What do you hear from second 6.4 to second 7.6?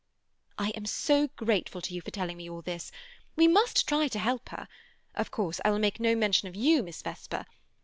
of you, Miss Vesper.